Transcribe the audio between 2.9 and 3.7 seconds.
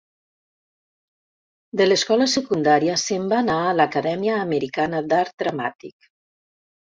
se'n va anar